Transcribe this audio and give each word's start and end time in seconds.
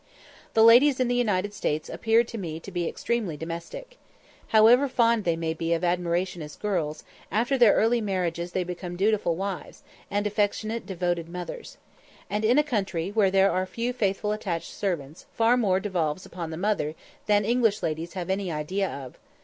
The 0.55 0.63
ladies 0.63 0.99
in 0.99 1.09
the 1.09 1.15
United 1.15 1.53
States 1.53 1.87
appeared 1.87 2.27
to 2.29 2.39
me 2.39 2.59
to 2.61 2.71
be 2.71 2.87
extremely 2.89 3.37
domestic. 3.37 3.99
However 4.47 4.87
fond 4.87 5.25
they 5.25 5.35
may 5.35 5.53
be 5.53 5.73
of 5.75 5.83
admiration 5.83 6.41
as 6.41 6.55
girls, 6.55 7.03
after 7.31 7.55
their 7.55 7.75
early 7.75 8.01
marriages 8.01 8.51
they 8.53 8.63
become 8.63 8.95
dutiful 8.97 9.35
wives, 9.35 9.83
and 10.09 10.25
affectionate, 10.25 10.87
devoted 10.87 11.29
mothers. 11.29 11.77
And 12.31 12.43
in 12.43 12.57
a 12.57 12.63
country 12.63 13.11
where 13.11 13.29
there 13.29 13.51
are 13.51 13.63
few 13.67 13.93
faithful 13.93 14.31
attached 14.31 14.73
servants, 14.73 15.27
far 15.35 15.55
more 15.55 15.79
devolves 15.79 16.25
upon 16.25 16.49
the 16.49 16.57
mother 16.57 16.95
than 17.27 17.45
English 17.45 17.83
ladies 17.83 18.13
have 18.13 18.31
any 18.31 18.51
idea 18.51 18.89
of. 18.89 19.19